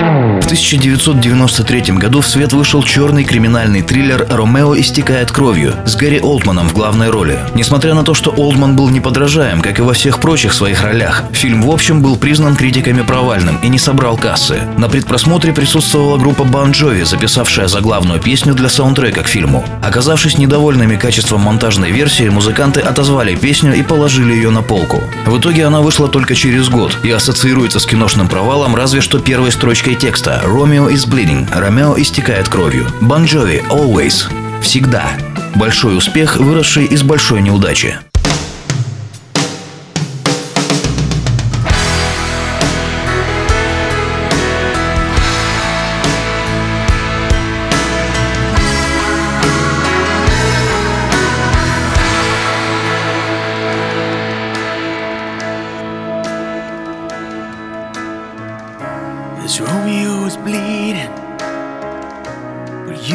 [0.00, 6.70] В 1993 году в свет вышел черный криминальный триллер «Ромео истекает кровью» с Гэри Олдманом
[6.70, 7.38] в главной роли.
[7.54, 11.60] Несмотря на то, что Олдман был неподражаем, как и во всех прочих своих ролях, фильм
[11.60, 14.62] в общем был признан критиками провальным и не собрал кассы.
[14.78, 19.66] На предпросмотре присутствовала группа Bon Jovi, записавшая заглавную песню для саундтрека к фильму.
[19.82, 25.02] Оказавшись недовольными качеством монтажной версии, музыканты отозвали песню и положили ее на полку.
[25.26, 29.52] В итоге она вышла только через год и ассоциируется с киношным провалом разве что первой
[29.52, 34.24] строчкой текста «Romeo is bleeding», «Ромео истекает кровью», «Bon Jovi, always»,
[34.62, 35.12] «Всегда».
[35.54, 37.98] Большой успех, выросший из большой неудачи.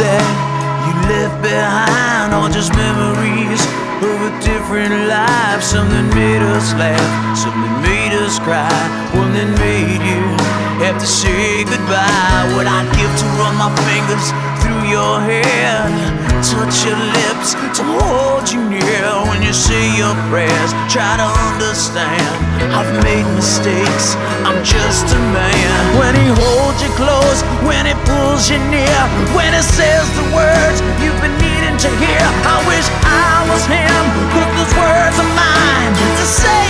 [0.00, 0.24] that
[0.88, 3.60] you left behind are just memories
[4.00, 5.60] of a different life.
[5.60, 8.72] Something made us laugh, something made us cry,
[9.12, 10.24] one that made you
[10.80, 12.48] have to say goodbye.
[12.56, 14.32] What I'd give to run my fingers
[14.64, 15.84] through your hair,
[16.48, 18.99] touch your lips to hold you near
[20.30, 20.70] prayers.
[20.86, 22.22] Try to understand,
[22.70, 24.14] I've made mistakes.
[24.46, 25.98] I'm just a man.
[25.98, 29.00] When he holds you close, when he pulls you near,
[29.34, 32.22] when he says the words you've been needing to hear.
[32.46, 36.69] I wish I was him, but those words are mine to say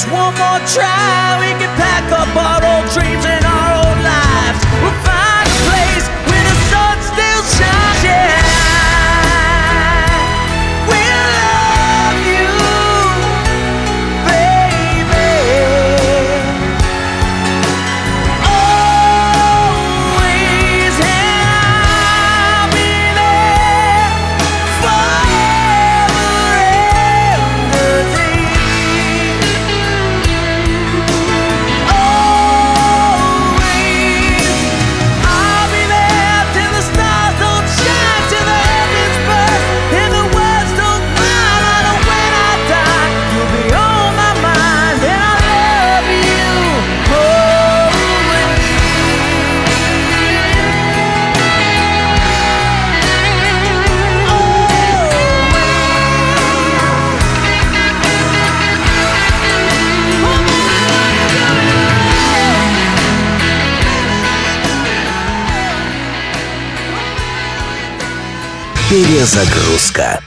[0.00, 3.39] just one more try, we can pack up our old dreams
[68.90, 70.20] Перезагрузка.